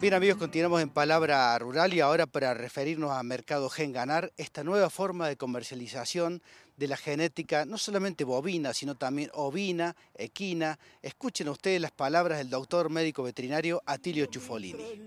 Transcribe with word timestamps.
Bien 0.00 0.14
amigos, 0.14 0.38
continuamos 0.38 0.80
en 0.80 0.90
Palabra 0.90 1.58
Rural 1.58 1.92
y 1.92 1.98
ahora 1.98 2.26
para 2.26 2.54
referirnos 2.54 3.10
a 3.10 3.20
Mercado 3.24 3.68
Gen 3.68 3.92
Ganar, 3.92 4.30
esta 4.36 4.62
nueva 4.62 4.90
forma 4.90 5.26
de 5.26 5.36
comercialización 5.36 6.40
de 6.76 6.86
la 6.86 6.96
genética, 6.96 7.64
no 7.64 7.78
solamente 7.78 8.22
bovina, 8.22 8.72
sino 8.74 8.94
también 8.94 9.28
ovina, 9.34 9.96
equina. 10.14 10.78
Escuchen 11.02 11.48
ustedes 11.48 11.80
las 11.80 11.90
palabras 11.90 12.38
del 12.38 12.48
doctor 12.48 12.90
médico 12.90 13.24
veterinario 13.24 13.82
Atilio 13.86 14.26
Chufolini. 14.26 15.02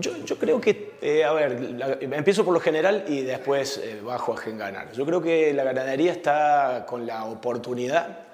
Yo, 0.00 0.38
creo 0.38 0.60
que, 0.62 0.94
eh, 1.02 1.22
a 1.22 1.34
ver, 1.34 1.98
empiezo 2.00 2.46
por 2.46 2.54
lo 2.54 2.60
general 2.60 3.04
y 3.08 3.20
después 3.20 3.76
eh, 3.76 4.00
bajo 4.02 4.32
a 4.32 4.38
Gen 4.38 4.56
Ganar. 4.56 4.90
Yo 4.92 5.04
creo 5.04 5.20
que 5.20 5.52
la 5.52 5.64
ganadería 5.64 6.12
está 6.12 6.86
con 6.88 7.06
la 7.06 7.26
oportunidad 7.26 8.24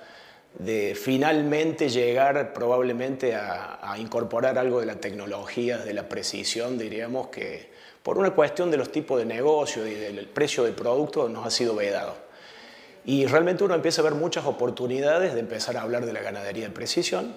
de 0.58 0.94
finalmente 0.94 1.88
llegar 1.88 2.52
probablemente 2.52 3.34
a, 3.34 3.96
incorporar 3.98 4.58
algo 4.58 4.80
de 4.80 4.86
la 4.86 4.96
tecnología, 4.96 5.78
de 5.78 5.94
la 5.94 6.08
precisión, 6.08 6.78
diríamos 6.78 7.28
que 7.28 7.70
por 8.02 8.18
una 8.18 8.30
cuestión 8.30 8.70
de 8.70 8.76
los 8.76 8.92
tipos 8.92 9.18
de 9.18 9.26
negocio 9.26 9.86
y 9.86 9.94
del 9.94 10.26
precio 10.26 10.64
del 10.64 10.74
producto 10.74 11.28
nos 11.28 11.46
ha 11.46 11.50
sido 11.50 11.74
vedado. 11.74 12.14
Y 13.04 13.26
realmente 13.26 13.64
uno 13.64 13.74
empieza 13.74 14.00
a 14.00 14.04
ver 14.04 14.14
muchas 14.14 14.44
oportunidades 14.46 15.34
de 15.34 15.40
empezar 15.40 15.76
a 15.76 15.82
hablar 15.82 16.06
de 16.06 16.12
la 16.12 16.20
ganadería 16.20 16.64
de 16.64 16.70
precisión. 16.70 17.34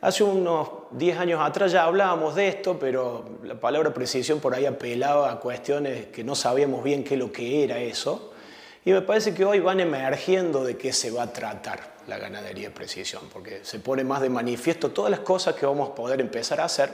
Hace 0.00 0.22
unos 0.22 0.68
10 0.92 1.18
años 1.18 1.40
atrás 1.42 1.72
ya 1.72 1.84
hablábamos 1.84 2.36
de 2.36 2.48
esto, 2.48 2.78
pero 2.78 3.24
la 3.42 3.58
palabra 3.58 3.92
precisión 3.92 4.38
por 4.38 4.54
ahí 4.54 4.64
apelaba 4.64 5.32
a 5.32 5.40
cuestiones 5.40 6.06
que 6.06 6.22
no 6.22 6.34
sabíamos 6.34 6.84
bien 6.84 7.02
qué 7.02 7.16
lo 7.16 7.32
que 7.32 7.64
era 7.64 7.78
eso. 7.78 8.32
Y 8.88 8.92
me 8.92 9.02
parece 9.02 9.34
que 9.34 9.44
hoy 9.44 9.60
van 9.60 9.80
emergiendo 9.80 10.64
de 10.64 10.78
qué 10.78 10.94
se 10.94 11.10
va 11.10 11.24
a 11.24 11.30
tratar 11.30 11.96
la 12.06 12.16
ganadería 12.16 12.70
de 12.70 12.74
precisión, 12.74 13.24
porque 13.30 13.60
se 13.62 13.80
pone 13.80 14.02
más 14.02 14.22
de 14.22 14.30
manifiesto 14.30 14.92
todas 14.92 15.10
las 15.10 15.20
cosas 15.20 15.56
que 15.56 15.66
vamos 15.66 15.90
a 15.90 15.94
poder 15.94 16.22
empezar 16.22 16.58
a 16.62 16.64
hacer 16.64 16.88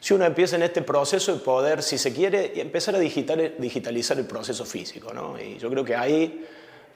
si 0.00 0.14
uno 0.14 0.24
empieza 0.24 0.56
en 0.56 0.62
este 0.62 0.80
proceso 0.80 1.34
de 1.34 1.40
poder, 1.40 1.82
si 1.82 1.98
se 1.98 2.14
quiere, 2.14 2.58
empezar 2.58 2.94
a 2.94 3.00
digitalizar 3.00 4.18
el 4.18 4.24
proceso 4.24 4.64
físico. 4.64 5.12
¿no? 5.12 5.38
Y 5.38 5.58
yo 5.58 5.68
creo 5.68 5.84
que 5.84 5.94
ahí, 5.94 6.46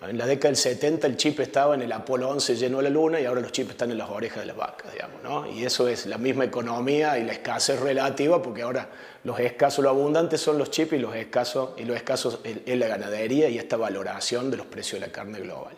en 0.08 0.19
la 0.19 0.27
década 0.27 0.48
del 0.48 0.56
70, 0.56 1.06
el 1.06 1.17
chip 1.17 1.41
estaba 1.41 1.75
en 1.75 1.83
el 1.83 1.92
Apolo 1.92 2.28
11 2.28 2.56
lleno 2.56 2.78
de 2.78 2.84
la 2.84 2.91
luna 2.91 3.20
y 3.20 3.25
ahora 3.25 3.41
los 3.41 3.53
chips 3.53 3.70
están 3.70 3.91
en 3.91 3.98
las 3.98 4.11
orejas 4.11 4.41
de 4.41 4.47
las 4.47 4.56
vacas, 4.56 4.92
digamos. 4.92 5.22
¿no? 5.22 5.50
Y 5.50 5.64
eso 5.64 5.89
es 5.89 6.06
la 6.06 6.19
misma 6.19 6.45
economía 6.45 7.19
y 7.19 7.25
la 7.25 7.33
escasez 7.33 7.78
relativa, 7.81 8.42
porque 8.42 8.62
ahora 8.62 8.89
los 9.25 9.39
escasos, 9.39 9.83
lo 9.83 9.91
abundantes 9.91 10.41
son 10.41 10.58
los 10.58 10.70
chips 10.70 10.95
y 10.95 10.98
los 10.98 11.14
escasos, 11.14 11.70
y 11.77 11.84
los 11.84 11.97
escasos 11.97 12.41
es 12.45 12.78
la 12.78 12.89
ganadería 12.89 13.48
y 13.48 13.58
esta 13.58 13.77
valoración 13.77 14.50
de 14.50 14.56
los 14.56 14.67
precios 14.67 15.00
de 15.00 15.06
la 15.06 15.12
carne 15.12 15.41
global. 15.41 15.75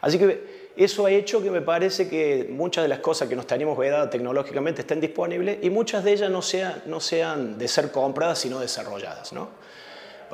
Así 0.00 0.18
que 0.18 0.72
eso 0.76 1.06
ha 1.06 1.10
hecho 1.10 1.40
que 1.42 1.50
me 1.50 1.62
parece 1.62 2.08
que 2.08 2.48
muchas 2.50 2.82
de 2.82 2.88
las 2.88 2.98
cosas 2.98 3.28
que 3.28 3.36
nos 3.36 3.46
teníamos 3.46 3.78
vedadas 3.78 4.10
tecnológicamente 4.10 4.80
estén 4.80 5.00
disponibles 5.00 5.58
y 5.62 5.70
muchas 5.70 6.02
de 6.02 6.12
ellas 6.12 6.30
no, 6.30 6.40
no 6.86 7.00
sean 7.00 7.56
de 7.56 7.68
ser 7.68 7.92
compradas, 7.92 8.40
sino 8.40 8.58
desarrolladas. 8.58 9.32
¿no? 9.32 9.50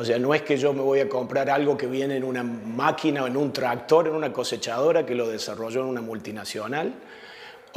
O 0.01 0.05
sea, 0.05 0.19
no 0.19 0.33
es 0.33 0.41
que 0.41 0.56
yo 0.56 0.73
me 0.73 0.81
voy 0.81 1.01
a 1.01 1.11
comprar 1.11 1.51
algo 1.51 1.77
que 1.77 1.87
viene 1.87 2.17
en 2.17 2.25
una 2.25 2.43
máquina 2.43 3.25
o 3.25 3.27
en 3.27 3.37
un 3.37 3.53
tractor, 3.53 4.07
en 4.07 4.15
una 4.15 4.33
cosechadora 4.33 5.05
que 5.05 5.15
lo 5.15 5.29
desarrolló 5.29 5.83
en 5.83 5.89
una 5.89 6.01
multinacional, 6.01 6.95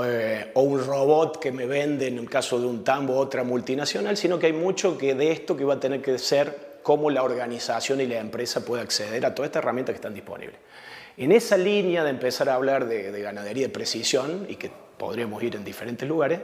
eh, 0.02 0.50
o 0.54 0.62
un 0.62 0.86
robot 0.86 1.42
que 1.42 1.52
me 1.52 1.66
vende 1.66 2.08
en 2.08 2.20
el 2.20 2.30
caso 2.30 2.62
de 2.62 2.66
un 2.66 2.82
tambo 2.82 3.18
otra 3.18 3.44
multinacional, 3.44 4.16
sino 4.16 4.40
que 4.40 4.46
hay 4.46 4.54
mucho 4.54 4.98
que 4.98 5.16
de 5.16 5.34
esto 5.34 5.58
que 5.58 5.66
va 5.66 5.74
a 5.74 5.80
tener 5.82 6.02
que 6.02 6.18
ser 6.18 6.80
cómo 6.82 7.10
la 7.10 7.24
organización 7.24 8.00
y 8.00 8.06
la 8.06 8.20
empresa 8.20 8.64
puede 8.64 8.84
acceder 8.84 9.26
a 9.26 9.36
todas 9.36 9.50
estas 9.50 9.62
herramientas 9.62 9.92
que 9.92 9.98
están 9.98 10.14
disponibles. 10.14 10.56
En 11.18 11.34
esa 11.34 11.58
línea 11.58 12.06
de 12.06 12.12
empezar 12.12 12.48
a 12.48 12.54
hablar 12.54 12.88
de, 12.88 13.22
ganadería 13.22 13.64
de 13.64 13.74
precisión, 13.74 14.46
y 14.48 14.56
que 14.56 14.72
podríamos 14.98 15.44
ir 15.44 15.58
en 15.58 15.66
diferentes 15.66 16.08
lugares, 16.08 16.40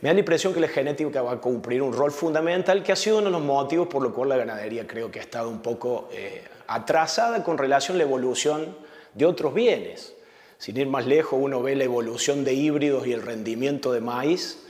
me 0.00 0.08
da 0.08 0.14
la 0.14 0.20
impresión 0.20 0.52
que 0.52 0.60
la 0.60 0.68
genética 0.68 1.22
va 1.22 1.32
a 1.32 1.40
cumplir 1.40 1.82
un 1.82 1.92
rol 1.92 2.10
fundamental, 2.10 2.82
que 2.82 2.92
ha 2.92 2.96
sido 2.96 3.18
uno 3.18 3.26
de 3.26 3.32
los 3.32 3.42
motivos 3.42 3.88
por 3.88 4.02
los 4.02 4.12
cuales 4.12 4.36
la 4.36 4.44
ganadería 4.44 4.86
creo 4.86 5.10
que 5.10 5.20
ha 5.20 5.22
estado 5.22 5.48
un 5.48 5.60
poco 5.60 6.08
eh, 6.12 6.42
atrasada 6.66 7.42
con 7.42 7.58
relación 7.58 7.96
a 7.96 7.98
la 7.98 8.04
evolución 8.04 8.76
de 9.14 9.26
otros 9.26 9.54
bienes. 9.54 10.14
Sin 10.58 10.76
ir 10.76 10.86
más 10.86 11.06
lejos, 11.06 11.38
uno 11.42 11.62
ve 11.62 11.76
la 11.76 11.84
evolución 11.84 12.44
de 12.44 12.54
híbridos 12.54 13.06
y 13.06 13.12
el 13.12 13.22
rendimiento 13.22 13.92
de 13.92 14.00
maíz, 14.00 14.66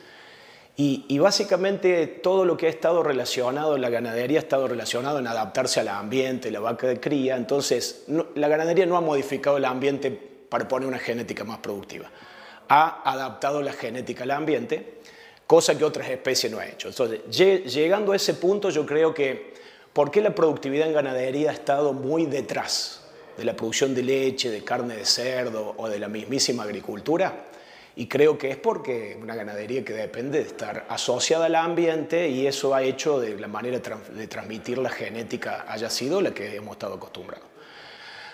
y, 0.78 1.18
básicamente 1.18 2.06
todo 2.06 2.44
lo 2.44 2.58
que 2.58 2.66
ha 2.66 2.68
estado 2.68 3.02
relacionado, 3.02 3.78
la 3.78 3.88
ganadería 3.88 4.38
ha 4.38 4.42
estado 4.42 4.68
relacionado 4.68 5.18
en 5.18 5.26
adaptarse 5.26 5.80
al 5.80 5.88
ambiente, 5.88 6.50
la 6.50 6.60
vaca 6.60 6.86
de 6.86 7.00
cría. 7.00 7.36
Entonces, 7.36 8.04
la 8.34 8.48
ganadería 8.48 8.84
no 8.84 8.98
ha 8.98 9.00
modificado 9.00 9.56
el 9.56 9.64
ambiente 9.64 10.10
para 10.10 10.68
poner 10.68 10.86
una 10.86 10.98
genética 10.98 11.44
más 11.44 11.58
productiva. 11.58 12.10
Ha 12.68 13.10
adaptado 13.10 13.62
la 13.62 13.72
genética 13.72 14.24
al 14.24 14.32
ambiente, 14.32 14.98
cosa 15.46 15.76
que 15.76 15.84
otras 15.84 16.08
especies 16.08 16.52
no 16.52 16.58
han 16.58 16.68
hecho. 16.70 16.88
Entonces, 16.88 17.20
llegando 17.30 18.12
a 18.12 18.16
ese 18.16 18.34
punto, 18.34 18.70
yo 18.70 18.84
creo 18.84 19.14
que, 19.14 19.54
¿por 19.92 20.10
qué 20.10 20.20
la 20.20 20.34
productividad 20.34 20.88
en 20.88 20.94
ganadería 20.94 21.50
ha 21.50 21.54
estado 21.54 21.92
muy 21.92 22.26
detrás 22.26 23.02
de 23.36 23.44
la 23.44 23.54
producción 23.54 23.94
de 23.94 24.02
leche, 24.02 24.50
de 24.50 24.64
carne 24.64 24.96
de 24.96 25.04
cerdo 25.04 25.74
o 25.76 25.88
de 25.88 25.98
la 25.98 26.08
mismísima 26.08 26.64
agricultura? 26.64 27.46
Y 27.98 28.08
creo 28.08 28.36
que 28.36 28.50
es 28.50 28.58
porque 28.58 29.16
una 29.18 29.34
ganadería 29.34 29.82
que 29.82 29.94
depende 29.94 30.40
de 30.40 30.44
estar 30.48 30.84
asociada 30.90 31.46
al 31.46 31.54
ambiente 31.54 32.28
y 32.28 32.46
eso 32.46 32.74
ha 32.74 32.82
hecho 32.82 33.18
de 33.18 33.38
la 33.38 33.48
manera 33.48 33.78
de 33.78 34.26
transmitir 34.26 34.76
la 34.76 34.90
genética 34.90 35.64
haya 35.66 35.88
sido 35.88 36.20
la 36.20 36.34
que 36.34 36.56
hemos 36.56 36.72
estado 36.72 36.94
acostumbrados. 36.94 37.46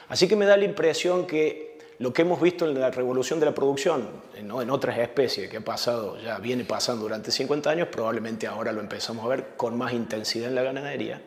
Así 0.08 0.26
que 0.26 0.34
me 0.34 0.46
da 0.46 0.56
la 0.56 0.64
impresión 0.64 1.28
que 1.28 1.71
lo 2.02 2.12
que 2.12 2.22
hemos 2.22 2.40
visto 2.40 2.66
en 2.66 2.80
la 2.80 2.90
revolución 2.90 3.38
de 3.38 3.46
la 3.46 3.54
producción, 3.54 4.08
en 4.36 4.50
otras 4.50 4.98
especies 4.98 5.48
que 5.48 5.58
ha 5.58 5.64
pasado, 5.64 6.18
ya 6.18 6.36
viene 6.38 6.64
pasando 6.64 7.04
durante 7.04 7.30
50 7.30 7.70
años, 7.70 7.86
probablemente 7.92 8.48
ahora 8.48 8.72
lo 8.72 8.80
empezamos 8.80 9.24
a 9.24 9.28
ver 9.28 9.50
con 9.56 9.78
más 9.78 9.92
intensidad 9.92 10.48
en 10.48 10.56
la 10.56 10.62
ganadería. 10.64 11.22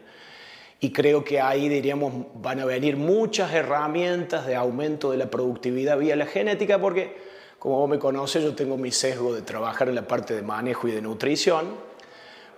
Y 0.81 0.91
creo 0.91 1.23
que 1.23 1.39
ahí, 1.39 1.69
diríamos, 1.69 2.25
van 2.35 2.59
a 2.59 2.65
venir 2.65 2.97
muchas 2.97 3.53
herramientas 3.53 4.45
de 4.45 4.57
aumento 4.57 5.11
de 5.11 5.17
la 5.17 5.29
productividad 5.29 5.97
vía 5.97 6.17
la 6.17 6.25
genética, 6.25 6.77
porque 6.77 7.15
como 7.57 7.79
vos 7.79 7.89
me 7.89 7.97
conoces, 7.97 8.43
yo 8.43 8.53
tengo 8.53 8.75
mi 8.75 8.91
sesgo 8.91 9.33
de 9.33 9.43
trabajar 9.43 9.87
en 9.87 9.95
la 9.95 10.05
parte 10.05 10.35
de 10.35 10.41
manejo 10.41 10.89
y 10.89 10.91
de 10.91 11.01
nutrición, 11.01 11.67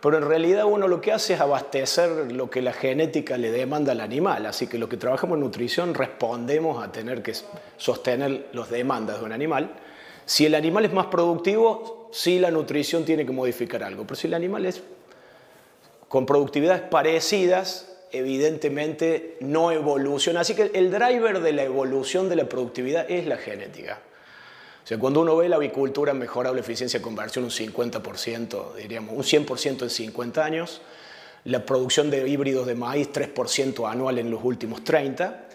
pero 0.07 0.19
en 0.19 0.29
realidad 0.29 0.63
uno 0.63 0.88
lo 0.88 1.01
que 1.01 1.12
hace 1.12 1.34
es 1.34 1.41
abastecer 1.41 2.31
lo 2.31 2.50
que 2.50 2.62
la 2.62 2.72
genética 2.72 3.38
le 3.38 3.51
demanda 3.51 3.91
al 3.91 4.00
animal, 4.00 4.45
así 4.45 4.66
que 4.66 4.78
lo 4.78 4.88
que 4.88 4.95
trabajamos 4.95 5.35
en 5.35 5.41
nutrición 5.41 5.94
respondemos 5.94 6.81
a 6.81 6.94
tener 6.94 7.22
que 7.22 7.34
sostener 7.75 8.47
las 8.53 8.69
demandas 8.69 9.19
de 9.19 9.25
un 9.25 9.34
animal. 9.34 9.69
Si 10.25 10.46
el 10.46 10.56
animal 10.56 10.85
es 10.85 10.94
más 10.94 11.07
productivo, 11.07 12.07
sí 12.13 12.40
la 12.40 12.51
nutrición 12.51 13.03
tiene 13.03 13.25
que 13.25 13.34
modificar 13.34 13.84
algo, 13.84 14.06
pero 14.06 14.16
si 14.16 14.28
el 14.28 14.34
animal 14.35 14.66
es 14.66 14.81
con 16.07 16.25
productividades 16.25 16.84
parecidas, 16.84 17.94
evidentemente 18.13 19.35
no 19.41 19.73
evoluciona. 19.73 20.40
Así 20.40 20.56
que 20.56 20.72
el 20.73 20.90
driver 20.90 21.41
de 21.41 21.51
la 21.51 21.63
evolución 21.63 22.29
de 22.29 22.38
la 22.38 22.47
productividad 22.47 23.12
es 23.12 23.28
la 23.28 23.35
genética. 23.35 24.00
Cuando 24.96 25.20
uno 25.20 25.36
ve 25.36 25.50
la 25.50 25.58
avicultura 25.58 26.14
mejorable 26.14 26.62
eficiencia 26.62 27.00
de 27.00 27.03
conversión 27.03 27.44
un 27.44 27.52
50%, 27.52 28.75
diríamos, 28.75 29.16
un 29.16 29.24
100% 29.24 29.81
en 29.81 29.90
50 29.90 30.46
años, 30.46 30.81
la 31.44 31.66
producción 31.66 32.09
de 32.09 32.28
híbridos 32.28 32.66
de 32.66 32.75
maíz 32.75 33.09
3% 33.12 33.90
anual 33.92 34.18
en 34.18 34.31
los 34.31 34.42
últimos 34.44 34.86
30, 34.86 35.47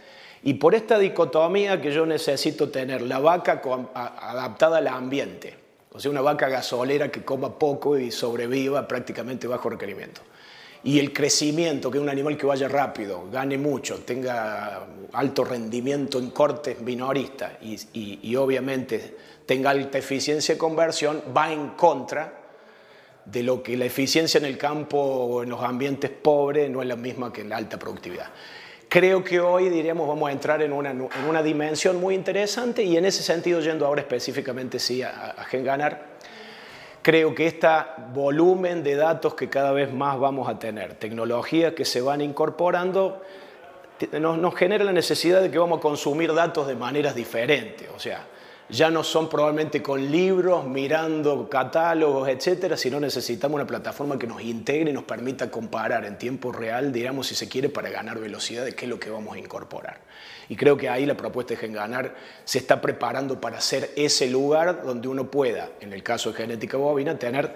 y 0.43 0.55
por 0.55 0.75
esta 0.75 0.99
dicotomía 0.99 1.81
que 1.81 1.93
yo 1.93 2.05
necesito 2.05 2.69
tener 2.69 3.01
la 3.01 3.21
vaca 3.21 3.63
adaptada 3.95 4.79
al 4.79 4.89
ambiente, 4.89 5.57
o 5.93 5.99
sea, 5.99 6.11
una 6.11 6.21
vaca 6.21 6.49
gasolera 6.49 7.11
que 7.11 7.25
coma 7.25 7.59
poco 7.59 7.99
y 7.99 8.11
sobreviva 8.11 8.87
prácticamente 8.87 9.47
bajo 9.47 9.71
requerimiento. 9.71 10.21
Y 10.85 10.99
el 10.99 11.13
crecimiento, 11.13 11.91
que 11.91 11.99
es 11.99 12.03
un 12.03 12.09
animal 12.09 12.37
que 12.37 12.45
vaya 12.45 12.69
rápido, 12.69 13.29
gane 13.31 13.57
mucho, 13.57 14.01
tenga 14.01 14.85
alto 15.13 15.45
rendimiento 15.45 16.19
en 16.19 16.31
cortes 16.31 16.81
minoristas 16.81 17.53
y, 17.63 18.19
y 18.23 18.37
obviamente 18.37 19.17
tenga 19.47 19.71
alta 19.71 19.99
eficiencia 19.99 20.55
de 20.55 20.59
conversión, 20.59 21.23
va 21.37 21.53
en 21.53 21.71
contra 21.71 22.41
de 23.25 23.43
lo 23.43 23.63
que 23.63 23.77
la 23.77 23.85
eficiencia 23.85 24.39
en 24.39 24.45
el 24.45 24.59
campo 24.59 24.99
o 24.99 25.43
en 25.43 25.51
los 25.51 25.63
ambientes 25.63 26.11
pobres 26.11 26.69
no 26.69 26.83
es 26.83 26.89
la 26.89 26.97
misma 26.97 27.33
que 27.33 27.45
la 27.45 27.57
alta 27.57 27.79
productividad. 27.79 28.27
Creo 28.89 29.25
que 29.25 29.41
hoy, 29.41 29.71
diríamos, 29.71 30.07
vamos 30.07 30.29
a 30.29 30.33
entrar 30.33 30.61
en 30.61 30.73
una, 30.73 30.91
en 30.91 31.09
una 31.29 31.43
dimensión 31.43 31.99
muy 31.99 32.15
interesante 32.15 32.83
y 32.83 32.97
en 32.97 33.07
ese 33.07 33.23
sentido, 33.23 33.61
yendo 33.61 33.87
ahora 33.87 34.03
específicamente 34.03 34.79
sí 34.79 35.03
a, 35.03 35.31
a 35.31 35.45
Genganar, 35.45 36.19
creo 37.03 37.35
que 37.35 37.47
este 37.47 37.69
volumen 38.15 38.83
de 38.83 38.95
datos 38.95 39.35
que 39.35 39.49
cada 39.49 39.73
vez 39.73 39.93
más 39.93 40.19
vamos 40.19 40.49
a 40.49 40.59
tener, 40.59 40.95
tecnologías 40.95 41.75
que 41.75 41.85
se 41.85 42.01
van 42.01 42.21
incorporando, 42.21 43.23
nos, 44.19 44.55
genera 44.55 44.85
la 44.85 44.93
necesidad 44.93 45.43
de 45.43 45.51
que 45.51 45.59
vamos 45.59 45.79
a 45.79 45.83
consumir 45.83 46.33
datos 46.33 46.67
de 46.67 46.75
maneras 46.75 47.15
diferentes. 47.15 47.89
O 47.95 47.99
sea, 47.99 48.25
ya 48.69 48.91
no 48.91 49.05
son 49.05 49.29
probablemente 49.29 49.83
con 49.83 50.11
libros, 50.11 50.67
mirando 50.67 51.49
catálogos, 51.49 52.29
etcétera, 52.29 52.77
sino 52.77 52.99
necesitamos 53.01 53.57
una 53.57 53.67
plataforma 53.67 54.19
que 54.19 54.27
nos 54.27 54.43
integre 54.43 54.91
y 54.91 54.95
nos 54.95 55.05
permita 55.05 55.51
comparar 55.51 56.05
en 56.05 56.17
tiempo 56.17 56.53
real, 56.53 56.93
digamos, 56.93 57.27
si 57.27 57.35
se 57.35 57.49
quiere, 57.49 57.69
para 57.69 57.91
ganar 57.91 58.19
velocidad 58.19 58.65
de 58.65 58.75
qué 58.75 58.87
es 58.87 58.89
lo 58.89 58.99
que 58.99 59.11
vamos 59.11 59.35
a 59.35 59.39
incorporar. 59.39 60.01
Y 60.49 60.57
creo 60.57 60.77
que 60.77 60.89
ahí 60.89 61.07
la 61.07 61.17
propuesta 61.17 61.55
de 61.55 61.61
Genganar 61.61 62.15
se 62.45 62.59
está 62.59 62.81
preparando 62.81 63.41
para 63.41 63.61
ser 63.61 63.91
ese 63.97 64.29
lugar 64.29 64.83
donde 64.85 65.09
uno 65.09 65.31
pueda, 65.31 65.71
en 65.81 65.93
el 65.93 66.03
caso 66.03 66.31
de 66.31 66.37
genética 66.37 66.77
bovina, 66.77 67.19
tener 67.19 67.55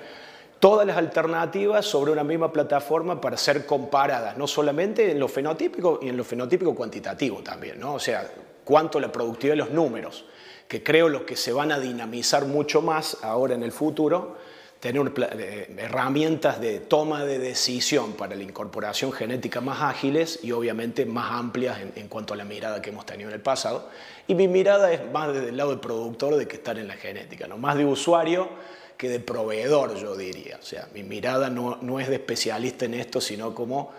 todas 0.58 0.86
las 0.86 0.96
alternativas 0.96 1.84
sobre 1.84 2.12
una 2.12 2.24
misma 2.24 2.52
plataforma 2.52 3.20
para 3.20 3.36
ser 3.36 3.66
comparadas, 3.66 4.36
no 4.36 4.46
solamente 4.46 5.10
en 5.10 5.18
lo 5.18 5.28
fenotípico 5.28 6.00
y 6.02 6.08
en 6.08 6.16
lo 6.16 6.24
fenotípico 6.24 6.74
cuantitativo 6.74 7.42
también, 7.42 7.78
¿no? 7.78 7.94
O 7.94 8.00
sea, 8.00 8.30
cuánto 8.64 8.98
la 8.98 9.12
productividad 9.12 9.52
de 9.52 9.58
los 9.58 9.70
números 9.70 10.24
que 10.68 10.82
creo 10.82 11.08
los 11.08 11.22
que 11.22 11.36
se 11.36 11.52
van 11.52 11.72
a 11.72 11.78
dinamizar 11.78 12.46
mucho 12.46 12.82
más 12.82 13.18
ahora 13.22 13.54
en 13.54 13.62
el 13.62 13.72
futuro, 13.72 14.36
tener 14.80 15.12
eh, 15.38 15.74
herramientas 15.78 16.60
de 16.60 16.80
toma 16.80 17.24
de 17.24 17.38
decisión 17.38 18.12
para 18.12 18.34
la 18.34 18.42
incorporación 18.42 19.12
genética 19.12 19.60
más 19.60 19.80
ágiles 19.82 20.40
y 20.42 20.52
obviamente 20.52 21.06
más 21.06 21.32
amplias 21.32 21.78
en, 21.94 22.08
cuanto 22.08 22.34
a 22.34 22.36
la 22.36 22.44
mirada 22.44 22.82
que 22.82 22.90
hemos 22.90 23.06
tenido 23.06 23.30
en 23.30 23.34
el 23.34 23.40
pasado. 23.40 23.88
Y 24.26 24.34
mi 24.34 24.48
mirada 24.48 24.92
es 24.92 25.00
más 25.10 25.32
desde 25.32 25.48
el 25.48 25.56
lado 25.56 25.70
del 25.70 25.80
productor 25.80 26.36
de 26.36 26.46
que 26.46 26.56
estar 26.56 26.78
en 26.78 26.88
la 26.88 26.94
genética, 26.94 27.46
¿no? 27.46 27.56
más 27.56 27.76
de 27.76 27.84
usuario 27.84 28.48
que 28.96 29.08
de 29.08 29.20
proveedor, 29.20 29.96
yo 29.96 30.16
diría. 30.16 30.58
O 30.60 30.64
sea, 30.64 30.88
mi 30.94 31.02
mirada 31.02 31.50
no, 31.50 31.78
no 31.80 32.00
es 32.00 32.08
de 32.08 32.14
especialista 32.16 32.86
en 32.86 32.94
esto, 32.94 33.20
sino 33.20 33.54
como 33.54 33.92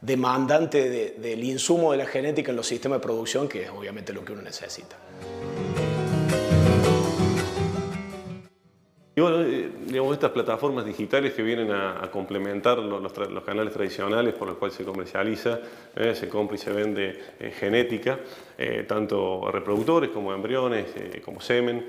demandante 0.00 1.14
del 1.18 1.44
insumo 1.44 1.92
de 1.92 1.98
la 1.98 2.06
genética 2.06 2.50
en 2.50 2.56
los 2.56 2.66
sistemas 2.66 2.98
de 2.98 3.02
producción, 3.02 3.48
que 3.48 3.64
es 3.64 3.70
obviamente 3.70 4.12
lo 4.12 4.24
que 4.24 4.32
uno 4.32 4.42
necesita. 4.42 4.96
Y 9.20 9.22
bueno, 9.22 9.42
eh, 9.42 9.70
digamos, 9.84 10.14
estas 10.14 10.30
plataformas 10.30 10.86
digitales 10.86 11.34
que 11.34 11.42
vienen 11.42 11.70
a, 11.72 12.10
complementar 12.10 12.78
los, 12.78 13.12
canales 13.42 13.70
tradicionales 13.70 14.32
por 14.32 14.48
los 14.48 14.56
cuales 14.56 14.74
se 14.74 14.82
comercializa, 14.82 15.60
eh, 15.94 16.14
se 16.14 16.26
compra 16.26 16.54
y 16.56 16.58
se 16.58 16.72
vende 16.72 17.20
eh, 17.38 17.50
genética, 17.50 18.18
tanto 18.86 19.50
reproductores 19.52 20.08
como 20.08 20.32
embriones, 20.32 20.86
como 21.22 21.38
semen, 21.42 21.86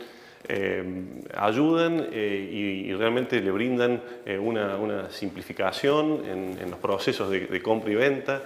ayudan 1.35 2.07
y, 2.11 2.93
realmente 2.93 3.41
le 3.41 3.51
brindan 3.51 4.01
una, 4.39 5.09
simplificación 5.09 6.23
en, 6.59 6.69
los 6.69 6.79
procesos 6.79 7.29
de, 7.29 7.47
de 7.47 7.61
compra 7.61 7.91
y 7.91 7.95
venta, 7.95 8.43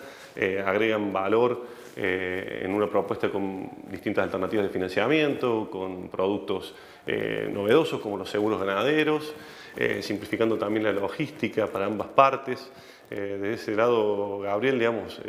agregan 0.66 1.12
valor 1.14 1.66
en 1.96 2.74
una 2.74 2.88
propuesta 2.88 3.30
con 3.30 3.70
distintas 3.90 4.26
alternativas 4.26 4.66
de 4.66 4.72
financiamiento, 4.72 5.70
con 5.72 6.10
productos 6.10 6.76
eh, 7.08 7.48
novedosos 7.54 8.02
como 8.02 8.18
los 8.18 8.30
seguros 8.30 8.60
ganaderos, 8.60 9.36
eh, 9.76 10.02
simplificando 10.02 10.58
también 10.58 10.84
la 10.84 10.92
logística 10.92 11.68
para 11.68 11.86
ambas 11.86 12.08
partes. 12.08 12.72
Eh, 13.12 13.38
de 13.42 13.54
ese 13.54 13.76
lado, 13.76 14.40
Gabriel, 14.40 14.80
digamos, 14.80 15.22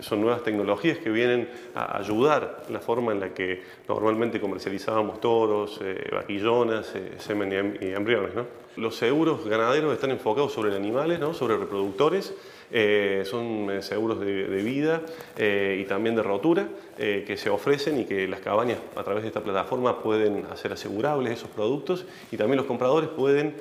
son 0.00 0.20
nuevas 0.20 0.42
tecnologías 0.42 0.98
que 0.98 1.10
vienen 1.10 1.48
a 1.74 1.98
ayudar 1.98 2.64
la 2.68 2.80
forma 2.80 3.12
en 3.12 3.20
la 3.20 3.32
que 3.32 3.62
normalmente 3.88 4.40
comercializábamos 4.40 5.20
toros, 5.20 5.80
vaquillonas, 6.12 6.92
semen 7.18 7.76
y, 7.80 7.86
embriones. 7.86 8.34
¿no? 8.34 8.46
Los 8.76 8.96
seguros 8.96 9.46
ganaderos 9.46 9.94
están 9.94 10.10
enfocados 10.10 10.52
sobre 10.52 10.74
animales, 10.74 11.18
¿no? 11.18 11.32
sobre 11.32 11.56
reproductores, 11.56 12.34
eh, 12.76 13.22
son 13.24 13.70
eh, 13.70 13.82
seguros 13.82 14.18
de, 14.18 14.46
vida 14.64 15.02
eh, 15.36 15.78
y 15.80 15.84
también 15.84 16.16
de 16.16 16.22
rotura 16.22 16.66
que 16.96 17.36
se 17.36 17.50
ofrecen 17.50 17.98
y 18.00 18.04
que 18.04 18.28
las 18.28 18.38
cabañas 18.38 18.78
a 18.94 19.02
través 19.02 19.24
de 19.24 19.28
esta 19.28 19.42
plataforma 19.42 20.00
pueden 20.00 20.46
hacer 20.52 20.72
asegurables 20.72 21.32
esos 21.32 21.50
productos 21.50 22.06
y 22.30 22.36
también 22.36 22.56
los 22.56 22.66
compradores 22.66 23.10
pueden 23.10 23.56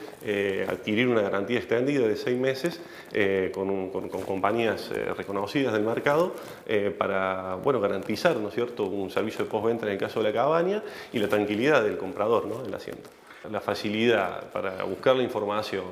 adquirir 0.68 1.08
una 1.08 1.22
garantía 1.22 1.58
extendida 1.58 2.08
de 2.08 2.16
seis 2.16 2.38
meses 2.38 2.80
con, 3.54 3.90
compañías 4.10 4.90
reconocidas 5.16 5.74
del 5.74 5.84
mercado 5.84 6.36
para 6.98 7.56
bueno, 7.56 7.80
garantizar 7.80 8.36
¿no 8.38 8.50
es 8.50 8.54
cierto? 8.54 8.86
un 8.86 9.10
servicio 9.10 9.46
de 9.46 9.52
postventa 9.52 9.86
en 9.86 9.94
el 9.94 9.98
caso 9.98 10.22
de 10.22 10.30
la 10.30 10.34
cabaña 10.34 10.84
y 11.12 11.20
la 11.20 11.28
tranquilidad 11.28 11.84
del 11.84 11.98
comprador 11.98 12.46
¿no? 12.46 12.62
del 12.64 12.74
asiento 12.74 13.10
la 13.52 13.60
facilidad 13.60 14.52
para 14.52 14.84
buscar 14.84 15.18
la 15.18 15.24
información 15.24 15.84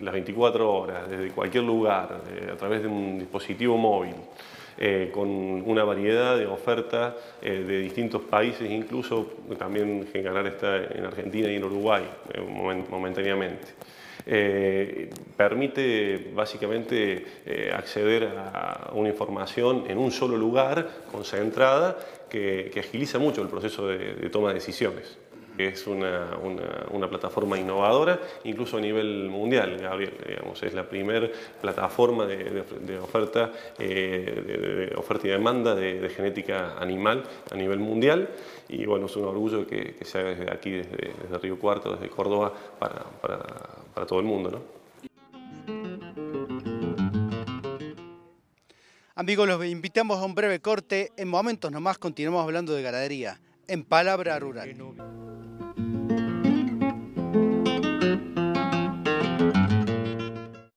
las 0.00 0.12
24 0.12 0.72
horas, 0.72 1.08
desde 1.08 1.30
cualquier 1.30 1.64
lugar, 1.64 2.22
eh, 2.30 2.50
a 2.52 2.56
través 2.56 2.82
de 2.82 2.88
un 2.88 3.18
dispositivo 3.18 3.76
móvil, 3.76 4.14
eh, 4.78 5.10
con 5.12 5.28
una 5.28 5.84
variedad 5.84 6.38
de 6.38 6.46
ofertas 6.46 7.14
eh, 7.42 7.64
de 7.66 7.80
distintos 7.80 8.22
países, 8.22 8.70
incluso 8.70 9.34
también 9.58 10.08
Genganar 10.12 10.46
está 10.46 10.76
en 10.76 11.04
Argentina 11.04 11.50
y 11.50 11.56
en 11.56 11.64
Uruguay 11.64 12.02
momentáneamente. 12.88 13.68
Permite 15.36 16.30
básicamente 16.34 17.24
acceder 17.72 18.24
a 18.36 18.90
una 18.94 19.08
información 19.08 19.84
en 19.88 19.98
un 19.98 20.10
solo 20.10 20.36
lugar, 20.36 20.88
concentrada, 21.10 21.96
que, 22.28 22.70
agiliza 22.78 23.18
mucho 23.18 23.42
el 23.42 23.48
proceso 23.48 23.86
de 23.86 24.28
toma 24.30 24.48
de 24.48 24.54
decisiones. 24.54 25.18
Es 25.68 25.86
una, 25.86 26.38
una, 26.92 27.08
plataforma 27.08 27.58
innovadora, 27.58 28.18
incluso 28.44 28.78
a 28.78 28.80
nivel 28.80 29.28
mundial, 29.28 29.76
Gabriel, 29.78 30.14
digamos, 30.26 30.62
es 30.62 30.72
la 30.72 30.88
primera 30.88 31.28
plataforma 31.60 32.26
de, 32.26 32.98
oferta, 32.98 33.50
eh, 33.78 34.88
de, 34.90 34.96
oferta 34.96 35.26
y 35.26 35.30
demanda 35.30 35.74
de, 35.74 36.08
genética 36.08 36.76
animal 36.78 37.24
a 37.50 37.54
nivel 37.56 37.78
mundial. 37.78 38.28
Y 38.68 38.86
bueno, 38.86 39.06
es 39.06 39.16
un 39.16 39.24
orgullo 39.24 39.66
que, 39.66 39.94
que 39.96 40.04
se 40.04 40.18
haga 40.18 40.30
desde 40.30 40.52
aquí, 40.52 40.70
desde, 40.70 41.38
Río 41.42 41.58
Cuarto, 41.58 41.92
desde 41.92 42.08
Córdoba, 42.08 42.52
para, 42.78 43.04
para, 43.20 43.38
para 43.94 44.06
todo 44.06 44.20
el 44.20 44.26
mundo. 44.26 44.50
¿no? 44.50 44.80
Amigos, 49.14 49.46
los 49.46 49.64
invitamos 49.66 50.18
a 50.18 50.24
un 50.24 50.34
breve 50.34 50.60
corte. 50.60 51.12
En 51.16 51.28
momentos 51.28 51.70
nomás 51.70 51.98
continuamos 51.98 52.42
hablando 52.42 52.72
de 52.72 52.82
ganadería, 52.82 53.38
en 53.68 53.84
Palabra 53.84 54.38
Rural. 54.38 54.74